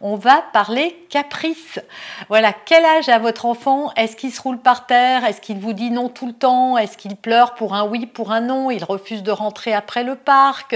on 0.00 0.16
va 0.16 0.42
parler 0.52 0.96
caprice. 1.10 1.78
Voilà, 2.28 2.52
quel 2.52 2.84
âge 2.84 3.08
a 3.08 3.18
votre 3.18 3.46
enfant? 3.46 3.92
Est-ce 3.96 4.16
qu'il 4.16 4.32
se 4.32 4.40
roule 4.40 4.58
par 4.58 4.86
terre? 4.86 5.24
Est-ce 5.24 5.40
qu'il 5.40 5.58
vous 5.58 5.72
dit 5.72 5.90
non 5.90 6.08
tout 6.08 6.26
le 6.26 6.32
temps? 6.32 6.78
Est-ce 6.78 6.96
qu'il 6.96 7.16
pleure 7.16 7.54
pour 7.54 7.74
un 7.74 7.86
oui, 7.86 8.06
pour 8.06 8.32
un 8.32 8.40
non? 8.40 8.70
Il 8.70 8.84
refuse 8.84 9.22
de 9.22 9.30
rentrer 9.30 9.72
après 9.72 10.04
le 10.04 10.14
parc? 10.14 10.74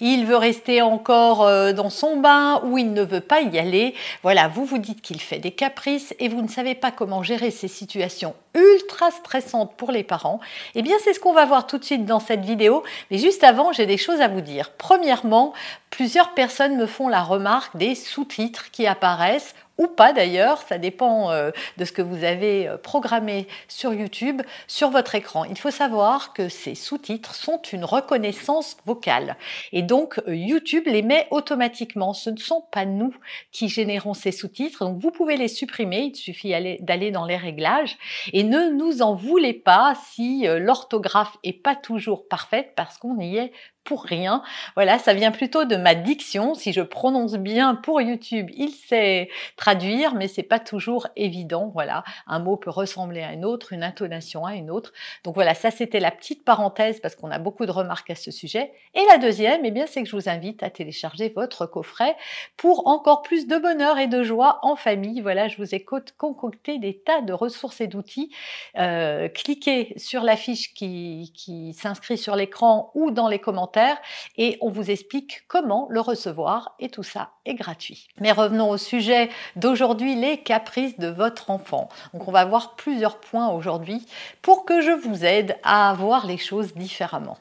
Il 0.00 0.26
veut 0.26 0.36
rester 0.36 0.82
encore 0.82 1.42
euh, 1.42 1.72
dans 1.72 1.90
son 1.90 2.18
bain 2.18 2.60
ou 2.64 2.78
il 2.78 2.92
ne 2.92 3.02
veut 3.02 3.20
pas 3.20 3.40
y 3.40 3.58
aller? 3.58 3.94
Voilà, 4.22 4.48
vous 4.48 4.64
vous 4.64 4.78
dites 4.78 5.02
qu'il 5.02 5.20
fait 5.20 5.38
des 5.38 5.52
caprices 5.52 6.14
et 6.18 6.28
vous 6.28 6.42
ne 6.42 6.48
savez 6.48 6.74
pas 6.74 6.90
comment 6.90 7.22
gérer 7.22 7.50
ces 7.50 7.68
situations 7.68 8.34
ultra 8.54 9.10
stressantes 9.10 9.74
pour 9.76 9.92
les 9.92 10.02
parents. 10.02 10.40
Eh 10.74 10.82
bien, 10.82 10.96
c'est 11.02 11.12
ce 11.12 11.20
qu'on 11.20 11.32
va 11.32 11.46
voir 11.46 11.66
tout 11.66 11.78
de 11.78 11.84
suite 11.84 12.04
dans 12.04 12.20
cette 12.20 12.44
vidéo. 12.44 12.82
Mais 13.10 13.18
juste 13.18 13.44
avant, 13.44 13.72
j'ai 13.72 13.86
des 13.86 13.96
choses 13.96 14.20
à 14.20 14.28
vous 14.28 14.40
dire. 14.40 14.70
Premièrement, 14.78 15.52
plusieurs 15.90 16.34
personnes 16.34 16.76
me 16.76 16.86
font 16.86 17.08
la 17.08 17.22
remarque 17.22 17.76
des 17.76 17.94
sous-titres 17.94 18.70
qui 18.70 18.86
apparaissent 18.86 19.54
ou 19.80 19.86
pas 19.86 20.12
d'ailleurs, 20.12 20.60
ça 20.60 20.76
dépend 20.76 21.30
euh, 21.30 21.52
de 21.78 21.86
ce 21.86 21.92
que 21.92 22.02
vous 22.02 22.22
avez 22.22 22.68
euh, 22.68 22.76
programmé 22.76 23.48
sur 23.66 23.94
YouTube, 23.94 24.42
sur 24.68 24.90
votre 24.90 25.14
écran. 25.14 25.44
Il 25.44 25.56
faut 25.56 25.70
savoir 25.70 26.34
que 26.34 26.50
ces 26.50 26.74
sous-titres 26.74 27.34
sont 27.34 27.62
une 27.72 27.86
reconnaissance 27.86 28.76
vocale 28.84 29.36
et 29.72 29.80
donc 29.80 30.20
euh, 30.28 30.36
YouTube 30.36 30.82
les 30.84 31.00
met 31.00 31.26
automatiquement. 31.30 32.12
Ce 32.12 32.28
ne 32.28 32.36
sont 32.36 32.62
pas 32.70 32.84
nous 32.84 33.14
qui 33.52 33.70
générons 33.70 34.12
ces 34.12 34.32
sous-titres, 34.32 34.84
donc 34.84 34.98
vous 34.98 35.10
pouvez 35.10 35.38
les 35.38 35.48
supprimer, 35.48 36.10
il 36.12 36.14
suffit 36.14 36.52
d'aller 36.80 37.10
dans 37.10 37.24
les 37.24 37.38
réglages 37.38 37.96
et 38.34 38.44
ne 38.44 38.68
nous 38.68 39.00
en 39.00 39.14
voulez 39.14 39.54
pas 39.54 39.94
si 40.12 40.44
l'orthographe 40.46 41.38
est 41.42 41.54
pas 41.54 41.74
toujours 41.74 42.28
parfaite 42.28 42.72
parce 42.76 42.98
qu'on 42.98 43.18
y 43.18 43.38
est 43.38 43.52
pour 43.84 44.04
rien. 44.04 44.42
Voilà, 44.76 44.98
ça 44.98 45.14
vient 45.14 45.30
plutôt 45.30 45.64
de 45.64 45.76
ma 45.76 45.94
diction. 45.94 46.54
Si 46.54 46.72
je 46.72 46.80
prononce 46.80 47.34
bien 47.34 47.74
pour 47.74 48.00
YouTube, 48.00 48.48
il 48.54 48.70
sait 48.70 49.28
traduire, 49.70 50.16
mais 50.16 50.26
c'est 50.26 50.42
pas 50.42 50.58
toujours 50.58 51.06
évident. 51.14 51.70
Voilà, 51.72 52.02
un 52.26 52.40
mot 52.40 52.56
peut 52.56 52.70
ressembler 52.70 53.22
à 53.22 53.28
un 53.28 53.44
autre, 53.44 53.72
une 53.72 53.84
intonation 53.84 54.44
à 54.44 54.54
une 54.54 54.68
autre. 54.68 54.92
Donc 55.22 55.34
voilà, 55.36 55.54
ça 55.54 55.70
c'était 55.70 56.00
la 56.00 56.10
petite 56.10 56.44
parenthèse 56.44 56.98
parce 56.98 57.14
qu'on 57.14 57.30
a 57.30 57.38
beaucoup 57.38 57.66
de 57.66 57.70
remarques 57.70 58.10
à 58.10 58.16
ce 58.16 58.32
sujet. 58.32 58.72
Et 58.94 59.02
la 59.08 59.18
deuxième, 59.18 59.64
eh 59.64 59.70
bien, 59.70 59.86
c'est 59.86 60.02
que 60.02 60.08
je 60.08 60.16
vous 60.16 60.28
invite 60.28 60.64
à 60.64 60.70
télécharger 60.70 61.32
votre 61.36 61.66
coffret 61.66 62.16
pour 62.56 62.88
encore 62.88 63.22
plus 63.22 63.46
de 63.46 63.58
bonheur 63.58 63.98
et 63.98 64.08
de 64.08 64.24
joie 64.24 64.58
en 64.62 64.74
famille. 64.74 65.20
Voilà, 65.20 65.46
je 65.46 65.56
vous 65.56 65.72
ai 65.72 65.84
concocté 65.84 66.78
des 66.78 66.98
tas 66.98 67.20
de 67.20 67.32
ressources 67.32 67.80
et 67.80 67.86
d'outils. 67.86 68.34
Euh, 68.76 69.28
cliquez 69.28 69.92
sur 69.96 70.22
la 70.22 70.36
fiche 70.36 70.74
qui, 70.74 71.32
qui 71.36 71.74
s'inscrit 71.74 72.18
sur 72.18 72.34
l'écran 72.34 72.90
ou 72.94 73.12
dans 73.12 73.28
les 73.28 73.38
commentaires 73.38 73.98
et 74.36 74.58
on 74.62 74.70
vous 74.70 74.90
explique 74.90 75.42
comment 75.46 75.86
le 75.90 76.00
recevoir 76.00 76.74
et 76.80 76.88
tout 76.88 77.04
ça 77.04 77.30
est 77.44 77.54
gratuit. 77.54 78.08
Mais 78.18 78.32
revenons 78.32 78.70
au 78.70 78.76
sujet 78.76 79.28
d'aujourd'hui, 79.60 80.14
les 80.14 80.38
caprices 80.38 80.98
de 80.98 81.08
votre 81.08 81.50
enfant. 81.50 81.88
Donc 82.12 82.26
on 82.26 82.32
va 82.32 82.44
voir 82.44 82.74
plusieurs 82.74 83.18
points 83.18 83.48
aujourd'hui 83.48 84.06
pour 84.42 84.64
que 84.64 84.80
je 84.80 84.90
vous 84.90 85.24
aide 85.24 85.56
à 85.62 85.94
voir 85.94 86.26
les 86.26 86.38
choses 86.38 86.74
différemment. 86.74 87.38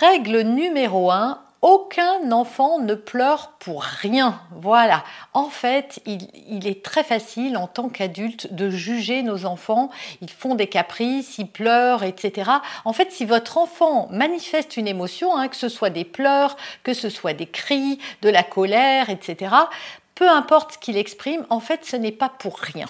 Règle 0.00 0.40
numéro 0.40 1.10
1, 1.10 1.38
aucun 1.62 2.32
enfant 2.32 2.78
ne 2.78 2.94
pleure 2.94 3.52
pour 3.58 3.82
rien. 3.82 4.40
Voilà. 4.62 5.04
En 5.34 5.48
fait, 5.48 6.00
il, 6.06 6.66
est 6.66 6.82
très 6.82 7.04
facile 7.04 7.56
en 7.58 7.66
tant 7.66 7.88
qu'adulte 7.90 8.54
de 8.54 8.70
juger 8.70 9.22
nos 9.22 9.44
enfants. 9.44 9.90
Ils 10.22 10.30
font 10.30 10.54
des 10.54 10.68
caprices, 10.68 11.36
ils 11.38 11.46
pleurent, 11.46 12.02
etc. 12.02 12.50
En 12.84 12.92
fait, 12.94 13.12
si 13.12 13.26
votre 13.26 13.58
enfant 13.58 14.08
manifeste 14.10 14.78
une 14.78 14.88
émotion, 14.88 15.36
hein, 15.36 15.48
que 15.48 15.56
ce 15.56 15.68
soit 15.68 15.90
des 15.90 16.04
pleurs, 16.04 16.56
que 16.82 16.94
ce 16.94 17.10
soit 17.10 17.34
des 17.34 17.46
cris, 17.46 17.98
de 18.22 18.30
la 18.30 18.42
colère, 18.42 19.10
etc., 19.10 19.54
peu 20.20 20.28
importe 20.28 20.74
ce 20.74 20.78
qu'il 20.78 20.98
exprime, 20.98 21.46
en 21.48 21.60
fait, 21.60 21.86
ce 21.86 21.96
n'est 21.96 22.12
pas 22.12 22.28
pour 22.28 22.58
rien. 22.58 22.84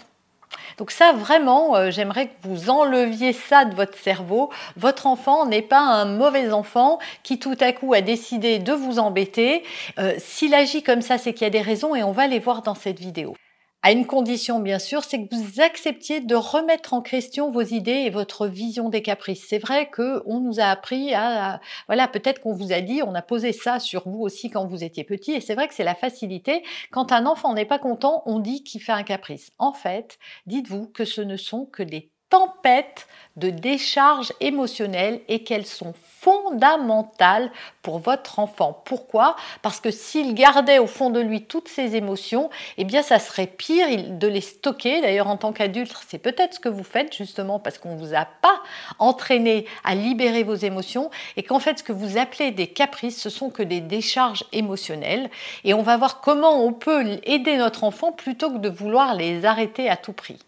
Donc 0.79 0.91
ça, 0.91 1.13
vraiment, 1.13 1.77
euh, 1.77 1.93
j'aimerais 1.93 2.27
que 2.27 2.35
vous 2.43 2.71
enleviez 2.71 3.33
ça 3.33 3.65
de 3.65 3.77
votre 3.77 3.97
cerveau. 3.97 4.51
Votre 4.77 5.07
enfant 5.07 5.47
n'est 5.47 5.63
pas 5.63 5.79
un 5.79 6.07
mauvais 6.07 6.51
enfant 6.51 6.99
qui 7.23 7.39
tout 7.39 7.57
à 7.61 7.73
coup 7.73 7.95
a 7.95 8.01
décidé 8.01 8.59
de 8.59 8.73
vous 8.73 8.99
embêter. 8.99 9.63
Euh, 10.01 10.15
s'il 10.19 10.55
agit 10.55 10.83
comme 10.83 11.03
ça, 11.03 11.19
c'est 11.19 11.33
qu'il 11.33 11.43
y 11.43 11.47
a 11.47 11.51
des 11.51 11.63
raisons 11.63 11.95
et 11.95 12.03
on 12.03 12.11
va 12.11 12.27
les 12.27 12.41
voir 12.41 12.63
dans 12.63 12.75
cette 12.75 12.99
vidéo 12.99 13.37
à 13.83 13.93
une 13.93 14.07
condition 14.07 14.61
bien 14.61 14.79
sûr, 14.79 15.05
c'est 15.05 15.27
que 15.27 15.35
vous 15.35 15.61
acceptiez 15.61 16.21
de 16.21 16.35
remettre 16.35 16.93
en 16.93 17.01
question 17.01 17.51
vos 17.51 17.63
idées 17.63 18.03
et 18.05 18.11
votre 18.11 18.47
vision 18.47 18.89
des 18.89 19.03
caprices. 19.03 19.47
C'est 19.49 19.59
vrai 19.59 19.89
que 19.89 20.23
on 20.27 20.41
nous 20.41 20.61
a 20.61 20.65
appris 20.65 21.15
à, 21.15 21.61
voilà, 21.87 22.09
peut-être 22.09 22.41
qu'on 22.41 22.53
vous 22.53 22.73
a 22.73 22.81
dit, 22.81 23.03
on 23.03 23.15
a 23.15 23.23
posé 23.23 23.53
ça 23.53 23.79
sur 23.79 24.09
vous 24.09 24.21
aussi 24.21 24.51
quand 24.51 24.67
vous 24.67 24.85
étiez 24.85 25.05
petit, 25.05 25.33
et 25.33 25.41
c'est 25.41 25.55
vrai 25.55 25.69
que 25.69 25.75
c'est 25.75 25.85
la 25.85 25.95
facilité. 25.95 26.63
Quand 26.91 27.13
un 27.13 27.27
enfant 27.27 27.55
n'est 27.55 27.65
pas 27.65 27.79
content, 27.79 28.23
on 28.27 28.39
dit 28.39 28.63
qu'il 28.65 28.83
fait 28.83 28.93
un 28.93 29.03
caprice. 29.03 29.51
En 29.59 29.73
fait, 29.73 30.19
dites-vous 30.47 30.89
que 30.89 31.05
ce 31.05 31.23
ne 31.23 31.37
sont 31.37 31.65
que 31.67 31.83
des 31.83 32.11
tempêtes 32.31 33.07
de 33.37 33.51
décharge 33.51 34.33
émotionnelle 34.41 35.21
et 35.29 35.43
qu'elles 35.45 35.67
sont 35.67 35.95
fondamentales 36.21 37.51
pour 37.81 37.99
votre 37.99 38.39
enfant. 38.39 38.83
Pourquoi? 38.85 39.37
Parce 39.63 39.81
que 39.81 39.91
s'il 39.91 40.35
gardait 40.35 40.79
au 40.79 40.87
fond 40.87 41.09
de 41.09 41.21
lui 41.21 41.45
toutes 41.45 41.69
ces 41.69 41.97
émotions, 41.97 42.51
eh 42.77 42.85
bien 42.85 43.03
ça 43.03 43.19
serait 43.19 43.47
pire 43.47 43.87
de 44.19 44.27
les 44.27 44.43
stocker. 44.43 45.01
D'ailleurs 45.01 45.29
en 45.29 45.39
tant 45.39 45.53
qu'adulte, 45.53 45.95
c'est 46.09 46.19
peut-être 46.19 46.55
ce 46.55 46.61
que 46.61 46.69
vous 46.69 46.85
faites 46.85 47.17
justement 47.17 47.59
parce 47.59 47.79
qu'on 47.79 47.95
ne 47.95 47.99
vous 47.99 48.15
a 48.15 48.27
pas 48.27 48.61
entraîné 48.99 49.67
à 49.85 49.95
libérer 49.95 50.43
vos 50.43 50.55
émotions 50.55 51.11
et 51.37 51.43
qu'en 51.43 51.59
fait 51.59 51.79
ce 51.79 51.85
que 51.85 51.93
vous 51.93 52.19
appelez 52.19 52.51
des 52.51 52.67
caprices, 52.67 53.21
ce 53.21 53.31
sont 53.31 53.49
que 53.49 53.63
des 53.63 53.81
décharges 53.81 54.45
émotionnelles 54.53 55.31
et 55.65 55.73
on 55.73 55.83
va 55.83 55.97
voir 55.97 56.21
comment 56.21 56.63
on 56.65 56.73
peut 56.75 57.19
aider 57.23 57.57
notre 57.57 57.85
enfant 57.85 58.13
plutôt 58.13 58.51
que 58.51 58.59
de 58.59 58.69
vouloir 58.69 59.15
les 59.15 59.47
arrêter 59.47 59.89
à 59.89 59.97
tout 59.97 60.13
prix. 60.13 60.39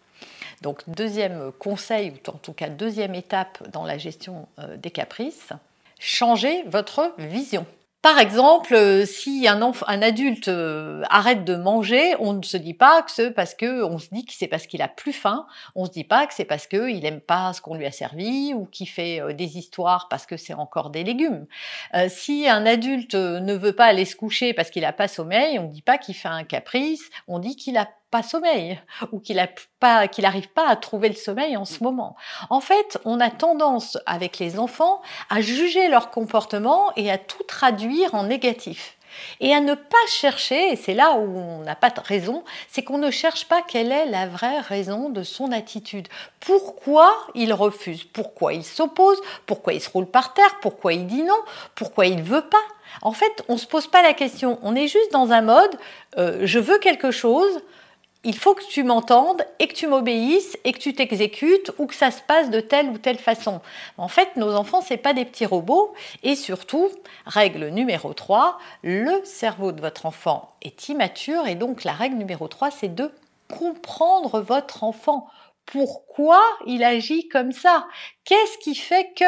Donc 0.63 0.83
deuxième 0.87 1.51
conseil, 1.59 2.11
ou 2.11 2.31
en 2.31 2.37
tout 2.37 2.53
cas 2.53 2.69
deuxième 2.69 3.13
étape 3.13 3.69
dans 3.69 3.85
la 3.85 3.97
gestion 3.97 4.47
euh, 4.59 4.77
des 4.77 4.91
caprices, 4.91 5.49
changez 5.99 6.63
votre 6.67 7.13
vision. 7.17 7.65
Par 8.01 8.17
exemple, 8.19 8.73
euh, 8.73 9.05
si 9.05 9.47
un, 9.47 9.61
adulte 10.01 10.47
euh, 10.47 11.03
arrête 11.09 11.43
de 11.43 11.55
manger, 11.55 12.15
on 12.19 12.33
ne 12.33 12.43
se 12.43 12.55
dit 12.55 12.73
pas 12.73 13.01
que 13.01 13.11
c'est 13.11 13.31
parce 13.31 13.53
que, 13.55 13.83
on 13.83 13.97
se 13.97 14.07
dit 14.11 14.25
que 14.25 14.33
c'est 14.33 14.47
parce 14.47 14.65
qu'il 14.65 14.81
a 14.81 14.87
plus 14.87 15.13
faim. 15.13 15.45
On 15.75 15.85
se 15.85 15.91
dit 15.91 16.03
pas 16.05 16.27
que 16.27 16.33
c'est 16.33 16.45
parce 16.45 16.67
qu'il 16.67 16.99
n'aime 17.01 17.21
pas 17.21 17.51
ce 17.51 17.61
qu'on 17.61 17.75
lui 17.75 17.85
a 17.85 17.91
servi 17.91 18.53
ou 18.53 18.65
qu'il 18.65 18.87
fait 18.87 19.33
des 19.33 19.57
histoires 19.57 20.07
parce 20.09 20.25
que 20.25 20.37
c'est 20.37 20.53
encore 20.53 20.89
des 20.89 21.03
légumes. 21.03 21.45
si 22.09 22.47
un 22.49 22.65
adulte 22.65 23.15
ne 23.15 23.53
veut 23.53 23.73
pas 23.73 23.85
aller 23.85 24.05
se 24.05 24.17
coucher 24.17 24.53
parce 24.53 24.69
qu'il 24.69 24.81
n'a 24.81 24.93
pas 24.93 25.07
sommeil, 25.07 25.57
on 25.59 25.67
ne 25.67 25.73
dit 25.73 25.81
pas 25.81 25.97
qu'il 25.97 26.15
fait 26.15 26.29
un 26.29 26.43
caprice. 26.43 27.09
On 27.29 27.39
dit 27.39 27.55
qu'il 27.55 27.77
a 27.77 27.87
pas 28.13 28.21
sommeil 28.21 28.79
ou 29.11 29.19
qu'il 29.19 29.37
n'arrive 29.37 30.49
pas 30.53 30.67
à 30.67 30.75
trouver 30.75 31.09
le 31.09 31.15
sommeil 31.15 31.57
en 31.57 31.65
ce 31.65 31.79
mmh. 31.79 31.83
moment. 31.83 32.15
En 32.51 32.61
fait, 32.61 32.99
on 33.05 33.19
a 33.19 33.31
tendance 33.31 33.97
avec 34.05 34.37
les 34.37 34.59
enfants 34.59 35.01
à 35.31 35.41
juger 35.41 35.87
leur 35.87 36.11
comportement 36.11 36.91
et 36.95 37.09
à 37.09 37.17
tout 37.17 37.41
traduire 37.41 38.13
en 38.13 38.25
négatif. 38.25 38.97
Et 39.39 39.51
à 39.53 39.61
ne 39.61 39.73
pas 39.73 40.07
chercher, 40.07 40.73
et 40.73 40.75
c'est 40.75 40.93
là 40.93 41.13
où 41.13 41.37
on 41.37 41.59
n'a 41.59 41.75
pas 41.75 41.89
de 41.89 41.99
raison, 41.99 42.43
c'est 42.69 42.83
qu'on 42.83 42.99
ne 42.99 43.09
cherche 43.09 43.47
pas 43.47 43.63
quelle 43.63 43.91
est 43.91 44.05
la 44.05 44.27
vraie 44.27 44.59
raison 44.59 45.09
de 45.09 45.23
son 45.23 45.51
attitude. 45.51 46.07
Pourquoi 46.39 47.11
il 47.33 47.51
refuse? 47.53 48.03
Pourquoi 48.03 48.53
il 48.53 48.63
s'oppose? 48.63 49.19
Pourquoi 49.47 49.73
il 49.73 49.81
se 49.81 49.89
roule 49.89 50.07
par 50.07 50.33
terre? 50.35 50.59
Pourquoi 50.61 50.93
il 50.93 51.07
dit 51.07 51.23
non? 51.23 51.41
Pourquoi 51.73 52.05
il 52.05 52.21
veut 52.21 52.47
pas? 52.47 52.67
En 53.01 53.11
fait, 53.11 53.43
on 53.47 53.53
ne 53.53 53.59
se 53.59 53.65
pose 53.65 53.87
pas 53.87 54.03
la 54.03 54.13
question. 54.13 54.59
On 54.61 54.75
est 54.75 54.87
juste 54.87 55.11
dans 55.11 55.31
un 55.31 55.41
mode, 55.41 55.75
euh, 56.17 56.41
je 56.43 56.59
veux 56.59 56.77
quelque 56.77 57.09
chose, 57.09 57.61
il 58.23 58.37
faut 58.37 58.55
que 58.55 58.65
tu 58.65 58.83
m'entendes 58.83 59.45
et 59.59 59.67
que 59.67 59.73
tu 59.73 59.87
m'obéisses 59.87 60.57
et 60.63 60.71
que 60.71 60.79
tu 60.79 60.93
t'exécutes 60.93 61.71
ou 61.77 61.87
que 61.87 61.95
ça 61.95 62.11
se 62.11 62.21
passe 62.21 62.49
de 62.49 62.59
telle 62.61 62.89
ou 62.89 62.97
telle 62.97 63.17
façon. 63.17 63.61
En 63.97 64.07
fait, 64.07 64.35
nos 64.37 64.55
enfants, 64.55 64.81
c'est 64.81 64.97
pas 64.97 65.13
des 65.13 65.25
petits 65.25 65.45
robots. 65.45 65.93
Et 66.23 66.35
surtout, 66.35 66.89
règle 67.25 67.67
numéro 67.67 68.13
3, 68.13 68.57
le 68.83 69.21
cerveau 69.25 69.71
de 69.71 69.81
votre 69.81 70.05
enfant 70.05 70.53
est 70.61 70.89
immature 70.89 71.47
et 71.47 71.55
donc 71.55 71.83
la 71.83 71.93
règle 71.93 72.15
numéro 72.15 72.47
3, 72.47 72.71
c'est 72.71 72.93
de 72.93 73.11
comprendre 73.49 74.39
votre 74.41 74.83
enfant. 74.83 75.27
Pourquoi 75.65 76.41
il 76.65 76.83
agit 76.83 77.27
comme 77.29 77.51
ça? 77.51 77.87
Qu'est-ce 78.25 78.57
qui 78.59 78.73
fait 78.73 79.11
que? 79.17 79.25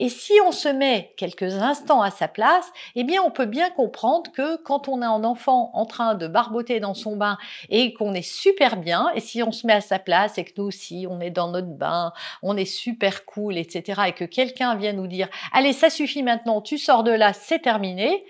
Et 0.00 0.08
si 0.08 0.32
on 0.46 0.52
se 0.52 0.70
met 0.70 1.12
quelques 1.18 1.56
instants 1.56 2.00
à 2.00 2.10
sa 2.10 2.28
place, 2.28 2.64
eh 2.94 3.04
bien 3.04 3.20
on 3.22 3.30
peut 3.30 3.44
bien 3.44 3.68
comprendre 3.68 4.32
que 4.32 4.56
quand 4.56 4.88
on 4.88 5.02
a 5.02 5.06
un 5.06 5.22
enfant 5.22 5.70
en 5.74 5.84
train 5.84 6.14
de 6.14 6.26
barboter 6.26 6.80
dans 6.80 6.94
son 6.94 7.14
bain 7.14 7.36
et 7.68 7.92
qu'on 7.92 8.14
est 8.14 8.22
super 8.22 8.78
bien, 8.78 9.10
et 9.14 9.20
si 9.20 9.42
on 9.42 9.52
se 9.52 9.66
met 9.66 9.74
à 9.74 9.82
sa 9.82 9.98
place 9.98 10.38
et 10.38 10.44
que 10.44 10.52
nous 10.56 10.64
aussi 10.64 11.06
on 11.10 11.20
est 11.20 11.28
dans 11.28 11.48
notre 11.50 11.68
bain, 11.68 12.14
on 12.42 12.56
est 12.56 12.64
super 12.64 13.26
cool, 13.26 13.58
etc., 13.58 14.00
et 14.08 14.12
que 14.12 14.24
quelqu'un 14.24 14.76
vient 14.76 14.94
nous 14.94 15.08
dire 15.08 15.28
allez 15.52 15.74
ça 15.74 15.90
suffit 15.90 16.22
maintenant, 16.22 16.62
tu 16.62 16.78
sors 16.78 17.04
de 17.04 17.12
là, 17.12 17.34
c'est 17.34 17.58
terminé, 17.58 18.24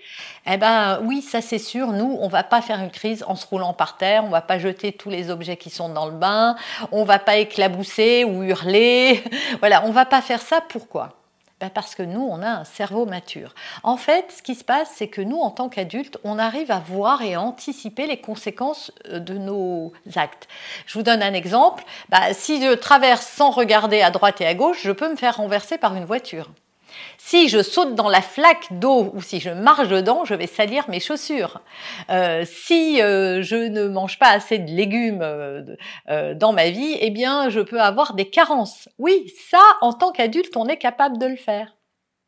eh 0.45 0.57
ben 0.57 0.99
oui 1.05 1.21
ça 1.21 1.39
c'est 1.39 1.59
sûr, 1.59 1.93
nous 1.93 2.17
on 2.19 2.27
va 2.27 2.43
pas 2.43 2.61
faire 2.61 2.81
une 2.81 2.91
crise 2.91 3.23
en 3.25 3.35
se 3.35 3.47
roulant 3.47 3.73
par 3.73 3.95
terre, 3.95 4.25
on 4.25 4.29
va 4.29 4.41
pas 4.41 4.59
jeter 4.59 4.91
tous 4.91 5.09
les 5.09 5.29
objets 5.29 5.55
qui 5.55 5.69
sont 5.69 5.87
dans 5.87 6.07
le 6.07 6.17
bain, 6.17 6.57
on 6.91 7.05
va 7.05 7.19
pas 7.19 7.37
éclabousser 7.37 8.25
ou 8.25 8.43
hurler. 8.43 9.23
voilà, 9.59 9.85
on 9.85 9.91
va 9.91 10.08
pas 10.09 10.21
faire 10.21 10.41
ça. 10.41 10.61
Pourquoi? 10.61 11.15
Ben 11.59 11.69
parce 11.69 11.93
que 11.93 12.03
nous, 12.03 12.21
on 12.21 12.41
a 12.41 12.49
un 12.49 12.63
cerveau 12.63 13.05
mature. 13.05 13.53
En 13.83 13.97
fait, 13.97 14.31
ce 14.31 14.41
qui 14.41 14.55
se 14.55 14.63
passe, 14.63 14.89
c'est 14.95 15.09
que 15.09 15.21
nous, 15.21 15.39
en 15.39 15.51
tant 15.51 15.67
qu'adultes, 15.67 16.17
on 16.23 16.39
arrive 16.39 16.71
à 16.71 16.79
voir 16.79 17.21
et 17.21 17.33
à 17.33 17.41
anticiper 17.41 18.07
les 18.07 18.21
conséquences 18.21 18.93
euh, 19.09 19.19
de 19.19 19.37
nos 19.37 19.91
actes. 20.15 20.47
Je 20.85 20.93
vous 20.97 21.03
donne 21.03 21.21
un 21.21 21.33
exemple. 21.33 21.83
Ben, 22.07 22.33
si 22.33 22.61
je 22.61 22.73
traverse 22.73 23.25
sans 23.25 23.49
regarder 23.51 24.01
à 24.01 24.09
droite 24.09 24.39
et 24.39 24.47
à 24.47 24.53
gauche, 24.53 24.81
je 24.83 24.91
peux 24.91 25.09
me 25.09 25.17
faire 25.17 25.37
renverser 25.37 25.77
par 25.77 25.95
une 25.95 26.05
voiture. 26.05 26.49
Si 27.17 27.49
je 27.49 27.61
saute 27.61 27.95
dans 27.95 28.09
la 28.09 28.21
flaque 28.21 28.67
d'eau 28.71 29.11
ou 29.13 29.21
si 29.21 29.39
je 29.39 29.49
marche 29.49 29.87
dedans, 29.87 30.25
je 30.25 30.33
vais 30.33 30.47
salir 30.47 30.89
mes 30.89 30.99
chaussures. 30.99 31.61
Euh, 32.09 32.43
si 32.45 33.01
euh, 33.01 33.41
je 33.43 33.55
ne 33.55 33.87
mange 33.87 34.17
pas 34.19 34.29
assez 34.29 34.57
de 34.57 34.71
légumes 34.71 35.21
euh, 35.21 36.33
dans 36.33 36.53
ma 36.53 36.69
vie, 36.69 36.97
eh 36.99 37.09
bien, 37.09 37.49
je 37.49 37.59
peux 37.59 37.81
avoir 37.81 38.13
des 38.13 38.29
carences. 38.29 38.89
Oui, 38.97 39.31
ça, 39.49 39.61
en 39.81 39.93
tant 39.93 40.11
qu'adulte, 40.11 40.55
on 40.57 40.67
est 40.67 40.77
capable 40.77 41.17
de 41.17 41.27
le 41.27 41.35
faire 41.35 41.75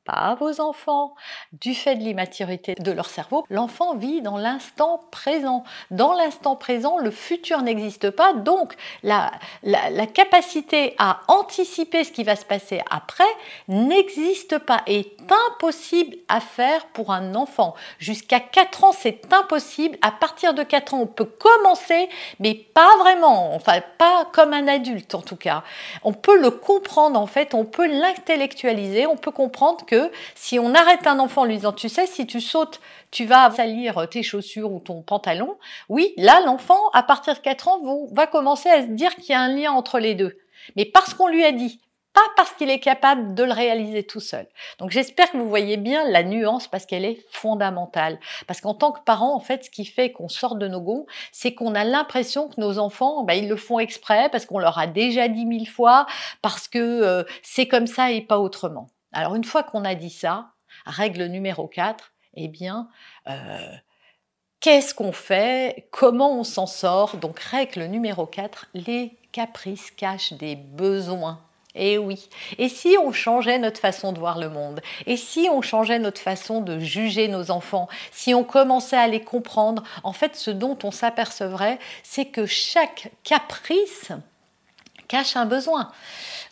pas 0.06 0.36
vos 0.39 0.62
enfants. 0.62 1.15
Du 1.53 1.74
fait 1.74 1.95
de 1.95 2.01
l'immaturité 2.01 2.75
de 2.75 2.92
leur 2.92 3.07
cerveau, 3.07 3.45
l'enfant 3.50 3.95
vit 3.95 4.21
dans 4.21 4.38
l'instant 4.38 5.01
présent. 5.12 5.63
Dans 5.89 6.13
l'instant 6.13 6.56
présent, 6.56 6.98
le 6.98 7.12
futur 7.12 7.62
n'existe 7.62 8.09
pas, 8.09 8.33
donc 8.33 8.75
la, 9.03 9.31
capacité 10.13 10.95
à 10.98 11.21
anticiper 11.27 12.03
ce 12.03 12.12
qui 12.12 12.24
va 12.24 12.36
se 12.36 12.45
passer 12.45 12.81
après 12.89 13.24
n'existe 13.68 14.57
pas, 14.57 14.81
est 14.88 15.18
impossible 15.50 16.15
à 16.27 16.39
faire 16.39 16.86
pour 16.88 17.12
un 17.12 17.36
enfant. 17.36 17.75
Jusqu'à 18.00 18.39
4 18.39 18.83
ans, 18.83 18.92
c'est 18.92 19.33
impossible. 19.33 19.98
À 20.01 20.12
partir 20.12 20.53
de 20.53 20.63
4 20.63 20.94
ans, 20.94 21.01
on 21.01 21.07
peut 21.07 21.25
commencer, 21.25 22.09
mais 22.39 22.56
pas 22.56 22.98
vraiment, 23.00 23.53
enfin 23.56 23.81
pas 23.98 24.27
comme 24.33 24.53
un 24.53 24.68
adulte 24.68 25.15
en 25.15 25.21
tout 25.21 25.36
cas. 25.36 25.63
On 26.03 26.13
peut 26.13 26.39
le 26.39 26.51
comprendre 26.51 27.19
en 27.19 27.27
fait, 27.27 27.53
on 27.53 27.65
peut 27.65 27.88
l'intellectualiser, 27.88 29.07
on 29.07 29.18
peut 29.18 29.31
comprendre 29.31 29.86
si 30.36 30.60
on 30.60 30.74
arrête 30.74 31.08
un 31.08 31.20
enfant 31.20 31.42
en 31.42 31.46
lui 31.46 31.56
disant, 31.56 31.74
tu 31.74 31.90
sais, 31.90 32.06
si 32.06 32.26
tu 32.28 32.42
sautes, 32.42 32.80
tu 33.12 33.26
vas 33.26 33.52
salir 33.52 34.08
tes 34.10 34.24
chaussures 34.24 34.72
ou 34.72 34.80
ton 34.80 35.02
pantalon, 35.02 35.58
oui, 35.90 36.14
là, 36.18 36.42
l'enfant, 36.46 36.90
à 36.94 37.04
partir 37.04 37.34
de 37.36 37.40
4 37.40 37.68
ans, 37.68 38.08
va 38.12 38.28
commencer 38.28 38.70
à 38.70 38.82
se 38.82 38.88
dire 38.88 39.16
qu'il 39.16 39.32
y 39.32 39.34
a 39.34 39.42
un 39.42 39.56
lien 39.56 39.72
entre 39.72 40.00
les 40.00 40.16
deux. 40.16 40.38
Mais 40.76 40.86
parce 40.86 41.14
qu'on 41.14 41.28
lui 41.28 41.44
a 41.44 41.52
dit, 41.52 41.82
pas 42.14 42.22
parce 42.36 42.52
qu'il 42.52 42.70
est 42.70 42.80
capable 42.80 43.36
de 43.36 43.44
le 43.44 43.54
réaliser 43.54 44.04
tout 44.04 44.20
seul. 44.20 44.46
Donc 44.80 44.92
j'espère 44.92 45.32
que 45.32 45.38
vous 45.38 45.48
voyez 45.48 45.78
bien 45.78 46.04
la 46.10 46.24
nuance 46.24 46.68
parce 46.68 46.86
qu'elle 46.86 47.06
est 47.06 47.26
fondamentale. 47.30 48.20
Parce 48.48 48.60
qu'en 48.60 48.74
tant 48.74 48.92
que 48.92 49.02
parent, 49.02 49.34
en 49.34 49.40
fait, 49.40 49.66
ce 49.66 49.70
qui 49.70 49.86
fait 49.86 50.12
qu'on 50.12 50.28
sort 50.28 50.56
de 50.56 50.68
nos 50.68 50.82
gonds, 50.82 51.06
c'est 51.32 51.54
qu'on 51.54 51.74
a 51.74 51.84
l'impression 51.86 52.50
que 52.50 52.60
nos 52.60 52.80
enfants, 52.80 53.24
ben, 53.24 53.36
ils 53.36 53.48
le 53.48 53.56
font 53.56 53.80
exprès 53.80 54.30
parce 54.30 54.46
qu'on 54.46 54.60
leur 54.60 54.78
a 54.78 54.88
déjà 54.88 55.28
dit 55.30 55.46
mille 55.46 55.70
fois, 55.70 56.06
parce 56.42 56.68
que 56.68 56.80
euh, 56.80 57.24
c'est 57.44 57.68
comme 57.68 57.88
ça 57.88 58.12
et 58.12 58.22
pas 58.22 58.40
autrement. 58.40 58.88
Alors 59.13 59.36
une 59.36 59.44
fois 59.44 59.63
qu'on 59.63 59.86
a 59.86 59.96
dit 59.96 60.10
ça, 60.10 60.54
règle 60.86 61.25
numéro 61.25 61.68
4, 61.68 62.13
eh 62.36 62.48
bien, 62.48 62.90
euh, 63.28 63.75
qu'est-ce 64.60 64.94
qu'on 64.94 65.12
fait? 65.12 65.88
Comment 65.92 66.40
on 66.40 66.44
s'en 66.44 66.68
sort? 66.68 67.18
Donc 67.18 67.40
règle 67.40 67.84
numéro 67.86 68.25
4, 68.25 68.68
les 68.74 69.18
caprices 69.31 69.92
cachent 69.92 70.34
des 70.34 70.56
besoins. 70.56 71.42
Eh 71.74 71.98
oui. 71.98 72.28
Et 72.58 72.68
si 72.68 72.98
on 73.02 73.13
changeait 73.13 73.58
notre 73.58 73.80
façon 73.80 74.12
de 74.12 74.19
voir 74.19 74.38
le 74.38 74.50
monde? 74.50 74.81
Et 75.06 75.16
si 75.16 75.48
on 75.50 75.62
changeait 75.62 76.00
notre 76.00 76.19
façon 76.19 76.60
de 76.60 76.80
juger 76.80 77.30
nos 77.30 77.50
enfants? 77.50 77.88
Si 78.12 78.34
on 78.34 78.44
commençait 78.44 78.98
à 78.98 79.08
les 79.08 79.22
comprendre? 79.22 79.84
En 80.04 80.12
fait, 80.12 80.36
ce 80.36 80.52
dont 80.52 80.78
on 80.84 80.92
s'apercevrait, 80.92 81.80
c'est 82.04 82.25
que 82.25 82.46
chaque 82.46 83.12
caprice 83.24 84.12
cache 85.12 85.36
un 85.36 85.46
besoin. 85.46 85.92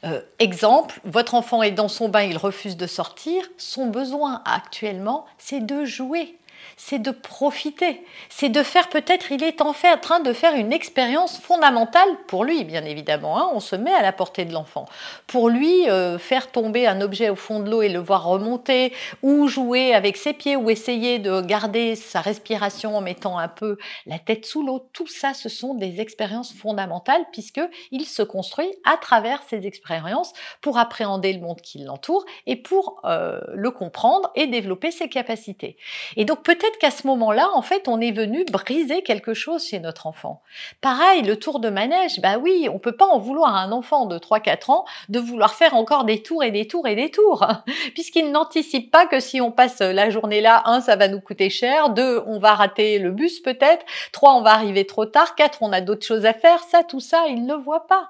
Euh, 0.04 0.22
exemple, 0.38 1.00
votre 1.06 1.34
enfant 1.34 1.64
est 1.64 1.72
dans 1.72 1.88
son 1.88 2.10
bain, 2.10 2.24
il 2.24 2.38
refuse 2.38 2.76
de 2.76 2.88
sortir. 2.88 3.44
Son 3.58 3.88
besoin 3.88 4.42
actuellement, 4.46 5.26
c'est 5.38 5.66
de 5.66 5.86
jouer 5.86 6.38
c'est 6.78 7.00
de 7.00 7.12
profiter, 7.12 8.04
c'est 8.30 8.50
de 8.50 8.64
faire 8.64 8.90
peut-être, 8.90 9.32
il 9.32 9.44
est 9.44 9.62
en, 9.62 9.74
fait, 9.74 9.94
en 9.94 9.98
train 9.98 10.20
de 10.20 10.34
faire 10.34 10.56
une 10.56 10.74
expérience 10.74 11.40
fondamentale 11.40 12.10
pour 12.28 12.44
lui, 12.44 12.64
bien 12.64 12.86
évidemment. 12.86 13.38
Hein. 13.38 13.50
on 13.54 13.60
se 13.60 13.76
met 13.76 13.94
à 13.94 14.02
la 14.02 14.12
portée 14.12 14.46
de 14.46 14.54
l'enfant. 14.54 14.86
Pour 15.28 15.50
lui, 15.50 15.90
euh, 15.90 16.18
faire 16.18 16.52
tomber 16.52 16.88
un 16.88 17.02
objet 17.02 17.30
au 17.30 17.36
fond 17.36 17.60
de 17.60 17.70
l'eau 17.70 17.82
et 17.82 17.90
le 17.90 18.00
voir 18.00 18.26
remonter, 18.26 18.94
ou 19.22 19.48
jouer 19.48 19.94
avec 19.94 20.18
ses 20.18 20.34
pieds, 20.34 20.56
ou 20.56 20.70
essayer 20.70 21.20
de 21.20 21.42
garder 21.42 21.96
sa 21.96 22.22
respiration 22.22 22.96
en 22.96 23.02
mettant 23.02 23.38
un 23.38 23.48
peu 23.48 23.78
la 24.06 24.20
tête 24.20 24.46
sous 24.46 24.66
l'eau, 24.66 24.88
tout 24.94 25.08
ça, 25.08 25.34
ce 25.34 25.50
sont 25.50 25.74
des 25.74 26.02
expériences 26.02 26.54
fondamentales 26.54 27.26
puisque 27.32 27.62
il 27.92 28.06
se 28.06 28.22
construit 28.22 28.72
à 28.86 28.98
travers 28.98 29.44
ces 29.50 29.66
expériences 29.66 30.34
pour 30.62 30.78
appréhender 30.78 31.34
le 31.34 31.42
monde 31.42 31.62
qui 31.62 31.80
l'entoure 31.80 32.26
et 32.46 32.56
pour 32.56 33.02
euh, 33.06 33.40
le 33.54 33.72
comprendre 33.72 34.32
et 34.36 34.48
développer 34.48 34.92
ses 34.92 35.10
capacités. 35.10 35.78
Et 36.16 36.26
donc 36.26 36.44
peut-être 36.60 36.78
qu'à 36.78 36.92
ce 36.92 37.08
moment-là, 37.08 37.50
en 37.54 37.62
fait, 37.62 37.88
on 37.88 38.00
est 38.02 38.12
venu 38.12 38.46
briser 38.46 39.02
quelque 39.02 39.34
chose 39.34 39.66
chez 39.66 39.80
notre 39.80 40.08
enfant. 40.08 40.42
Pareil, 40.82 41.24
le 41.24 41.38
tour 41.38 41.60
de 41.60 41.70
manège, 41.70 42.20
bah 42.22 42.38
oui, 42.38 42.68
on 42.72 42.80
peut 42.80 42.96
pas 42.96 43.06
en 43.06 43.20
vouloir 43.20 43.56
à 43.56 43.62
un 43.62 43.72
enfant 43.72 44.06
de 44.06 44.18
3-4 44.18 44.72
ans 44.72 44.86
de 45.10 45.20
vouloir 45.20 45.54
faire 45.54 45.76
encore 45.76 46.04
des 46.04 46.22
tours 46.22 46.44
et 46.44 46.52
des 46.52 46.68
tours 46.68 46.88
et 46.88 46.96
des 46.96 47.10
tours, 47.10 47.48
puisqu'il 47.94 48.32
n'anticipe 48.32 48.92
pas 48.92 49.08
que 49.08 49.20
si 49.20 49.42
on 49.42 49.52
passe 49.52 49.80
la 49.80 50.10
journée 50.10 50.42
là, 50.42 50.62
un, 50.66 50.82
ça 50.82 50.96
va 50.96 51.08
nous 51.08 51.22
coûter 51.22 51.50
cher, 51.50 51.90
deux, 51.90 52.22
on 52.28 52.40
va 52.40 52.54
rater 52.54 53.00
le 53.00 53.12
bus 53.12 53.40
peut-être, 53.40 53.86
trois, 54.12 54.34
on 54.34 54.42
va 54.42 54.52
arriver 54.52 54.86
trop 54.86 55.06
tard, 55.06 55.36
quatre, 55.36 55.60
on 55.62 55.72
a 55.72 55.82
d'autres 55.82 56.06
choses 56.06 56.26
à 56.26 56.34
faire, 56.34 56.60
ça, 56.64 56.84
tout 56.84 57.00
ça, 57.00 57.26
il 57.28 57.46
ne 57.46 57.56
voit 57.56 57.88
pas. 57.88 58.10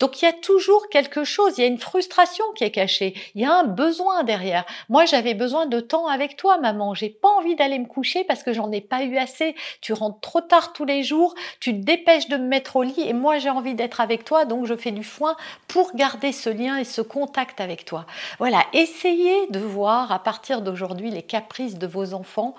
Donc 0.00 0.20
il 0.20 0.24
y 0.24 0.28
a 0.28 0.32
toujours 0.32 0.88
quelque 0.88 1.24
chose, 1.24 1.58
il 1.58 1.60
y 1.62 1.64
a 1.64 1.68
une 1.68 1.78
frustration 1.78 2.44
qui 2.54 2.64
est 2.64 2.70
cachée, 2.70 3.14
il 3.34 3.42
y 3.42 3.44
a 3.44 3.52
un 3.52 3.64
besoin 3.64 4.24
derrière. 4.24 4.64
Moi 4.88 5.04
j'avais 5.04 5.34
besoin 5.34 5.66
de 5.66 5.80
temps 5.80 6.06
avec 6.06 6.36
toi 6.36 6.58
maman, 6.58 6.94
j'ai 6.94 7.10
pas 7.10 7.28
envie 7.28 7.56
d'aller 7.56 7.78
me 7.78 7.86
coucher 7.86 8.24
parce 8.24 8.42
que 8.42 8.52
j'en 8.52 8.70
ai 8.72 8.80
pas 8.80 9.02
eu 9.02 9.16
assez. 9.16 9.54
Tu 9.80 9.92
rentres 9.92 10.20
trop 10.20 10.40
tard 10.40 10.72
tous 10.72 10.84
les 10.84 11.02
jours, 11.02 11.34
tu 11.60 11.72
te 11.72 11.84
dépêches 11.84 12.28
de 12.28 12.36
me 12.36 12.46
mettre 12.46 12.76
au 12.76 12.82
lit 12.82 13.00
et 13.00 13.12
moi 13.12 13.38
j'ai 13.38 13.50
envie 13.50 13.74
d'être 13.74 14.00
avec 14.00 14.24
toi 14.24 14.44
donc 14.44 14.66
je 14.66 14.74
fais 14.74 14.92
du 14.92 15.04
foin 15.04 15.36
pour 15.68 15.94
garder 15.94 16.32
ce 16.32 16.50
lien 16.50 16.76
et 16.76 16.84
ce 16.84 17.00
contact 17.00 17.60
avec 17.60 17.84
toi. 17.84 18.06
Voilà, 18.38 18.64
essayez 18.72 19.46
de 19.50 19.58
voir 19.58 20.12
à 20.12 20.18
partir 20.18 20.62
d'aujourd'hui 20.62 21.10
les 21.10 21.22
caprices 21.22 21.76
de 21.76 21.86
vos 21.86 22.14
enfants 22.14 22.54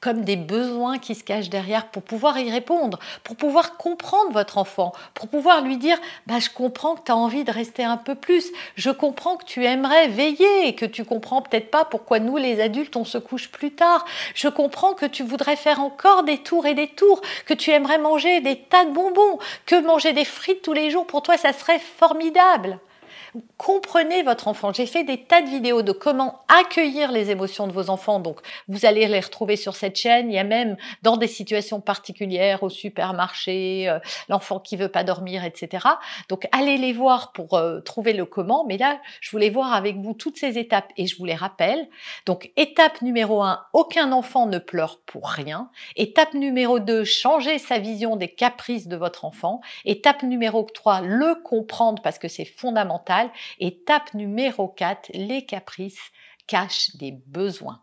comme 0.00 0.24
des 0.24 0.36
besoins 0.36 0.98
qui 0.98 1.14
se 1.14 1.22
cachent 1.22 1.48
derrière 1.48 1.86
pour 1.88 2.02
pouvoir 2.02 2.38
y 2.38 2.50
répondre, 2.50 2.98
pour 3.22 3.36
pouvoir 3.36 3.76
comprendre 3.76 4.32
votre 4.32 4.58
enfant, 4.58 4.92
pour 5.14 5.28
pouvoir 5.28 5.62
lui 5.62 5.76
dire 5.76 5.96
bah, 6.26 6.40
comprends 6.52 6.94
que 6.94 7.04
tu 7.04 7.12
as 7.12 7.16
envie 7.16 7.44
de 7.44 7.50
rester 7.50 7.84
un 7.84 7.96
peu 7.96 8.14
plus, 8.14 8.52
je 8.76 8.90
comprends 8.90 9.36
que 9.36 9.44
tu 9.44 9.64
aimerais 9.64 10.08
veiller 10.08 10.68
et 10.68 10.74
que 10.74 10.86
tu 10.86 11.04
comprends 11.04 11.42
peut-être 11.42 11.70
pas 11.70 11.84
pourquoi 11.84 12.18
nous 12.18 12.36
les 12.36 12.60
adultes 12.60 12.96
on 12.96 13.04
se 13.04 13.18
couche 13.18 13.50
plus 13.50 13.72
tard, 13.72 14.04
je 14.34 14.48
comprends 14.48 14.94
que 14.94 15.06
tu 15.06 15.22
voudrais 15.22 15.56
faire 15.56 15.80
encore 15.80 16.22
des 16.22 16.38
tours 16.38 16.66
et 16.66 16.74
des 16.74 16.88
tours, 16.88 17.20
que 17.46 17.54
tu 17.54 17.70
aimerais 17.70 17.98
manger 17.98 18.40
des 18.40 18.56
tas 18.56 18.84
de 18.84 18.90
bonbons, 18.90 19.38
que 19.66 19.80
manger 19.80 20.12
des 20.12 20.24
frites 20.24 20.62
tous 20.62 20.72
les 20.72 20.90
jours 20.90 21.06
pour 21.06 21.22
toi 21.22 21.36
ça 21.36 21.52
serait 21.52 21.80
formidable. 21.80 22.78
Comprenez 23.56 24.22
votre 24.22 24.48
enfant. 24.48 24.74
J'ai 24.74 24.84
fait 24.84 25.04
des 25.04 25.24
tas 25.24 25.40
de 25.40 25.48
vidéos 25.48 25.80
de 25.80 25.92
comment 25.92 26.40
accueillir 26.48 27.10
les 27.12 27.30
émotions 27.30 27.66
de 27.66 27.72
vos 27.72 27.88
enfants. 27.88 28.20
Donc, 28.20 28.40
vous 28.68 28.84
allez 28.84 29.06
les 29.06 29.20
retrouver 29.20 29.56
sur 29.56 29.74
cette 29.74 29.96
chaîne. 29.96 30.30
Il 30.30 30.34
y 30.34 30.38
a 30.38 30.44
même 30.44 30.76
dans 31.02 31.16
des 31.16 31.28
situations 31.28 31.80
particulières 31.80 32.62
au 32.62 32.68
supermarché, 32.68 33.88
euh, 33.88 34.00
l'enfant 34.28 34.60
qui 34.60 34.76
veut 34.76 34.90
pas 34.90 35.02
dormir, 35.02 35.44
etc. 35.44 35.86
Donc, 36.28 36.46
allez 36.52 36.76
les 36.76 36.92
voir 36.92 37.32
pour 37.32 37.54
euh, 37.54 37.80
trouver 37.80 38.12
le 38.12 38.26
comment. 38.26 38.66
Mais 38.66 38.76
là, 38.76 39.00
je 39.22 39.30
voulais 39.30 39.48
voir 39.48 39.72
avec 39.72 39.96
vous 39.96 40.12
toutes 40.12 40.36
ces 40.36 40.58
étapes 40.58 40.90
et 40.98 41.06
je 41.06 41.16
vous 41.16 41.24
les 41.24 41.34
rappelle. 41.34 41.88
Donc, 42.26 42.50
étape 42.56 43.00
numéro 43.00 43.42
un, 43.42 43.64
aucun 43.72 44.12
enfant 44.12 44.44
ne 44.44 44.58
pleure 44.58 45.00
pour 45.06 45.28
rien. 45.28 45.70
Étape 45.96 46.34
numéro 46.34 46.80
deux, 46.80 47.04
changer 47.04 47.58
sa 47.58 47.78
vision 47.78 48.16
des 48.16 48.28
caprices 48.28 48.88
de 48.88 48.96
votre 48.96 49.24
enfant. 49.24 49.62
Étape 49.86 50.22
numéro 50.22 50.66
trois, 50.74 51.00
le 51.00 51.34
comprendre 51.42 52.02
parce 52.02 52.18
que 52.18 52.28
c'est 52.28 52.44
fondamental. 52.44 53.21
Étape 53.60 54.14
numéro 54.14 54.68
4, 54.68 55.10
les 55.14 55.44
caprices 55.44 56.00
cachent 56.46 56.96
des 56.96 57.14
besoins. 57.26 57.80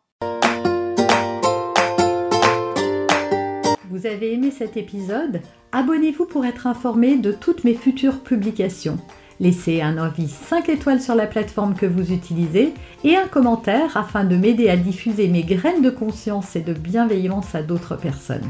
Vous 3.90 4.06
avez 4.06 4.34
aimé 4.34 4.52
cet 4.52 4.78
épisode? 4.78 5.42
Abonnez-vous 5.72 6.26
pour 6.26 6.46
être 6.46 6.68
informé 6.68 7.18
de 7.18 7.32
toutes 7.32 7.64
mes 7.64 7.74
futures 7.74 8.22
publications. 8.22 8.98
Laissez 9.40 9.82
un 9.82 9.98
avis 9.98 10.28
5 10.28 10.68
étoiles 10.70 11.02
sur 11.02 11.16
la 11.16 11.26
plateforme 11.26 11.74
que 11.74 11.86
vous 11.86 12.12
utilisez 12.12 12.74
et 13.04 13.16
un 13.16 13.28
commentaire 13.28 13.96
afin 13.96 14.26
de 14.26 14.36
m'aider 14.36 14.70
à 14.70 14.76
diffuser 14.76 15.28
mes 15.28 15.44
graines 15.44 15.82
de 15.82 15.90
conscience 15.90 16.56
et 16.56 16.62
de 16.62 16.74
bienveillance 16.74 17.56
à 17.56 17.64
d'autres 17.64 17.96
personnes. 17.96 18.50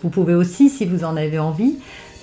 Vous 0.00 0.10
pouvez 0.10 0.34
aussi, 0.34 0.68
si 0.68 0.84
vous 0.84 1.02
en 1.02 1.16
avez 1.16 1.38
envie, 1.38 1.78